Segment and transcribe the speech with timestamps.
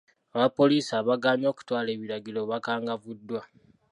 [0.35, 3.41] Abapoliisi abaagaanye okutwala ebiragiro bakangavvuddwa.